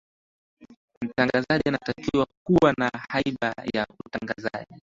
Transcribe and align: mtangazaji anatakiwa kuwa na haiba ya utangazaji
mtangazaji 1.01 1.63
anatakiwa 1.67 2.27
kuwa 2.43 2.73
na 2.77 2.91
haiba 3.09 3.53
ya 3.73 3.87
utangazaji 4.05 4.81